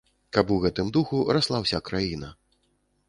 Каб 0.37 0.53
у 0.55 0.57
гэтым 0.63 0.89
духу 0.95 1.19
расла 1.37 1.61
ўся 1.67 1.83
краіна. 1.91 2.35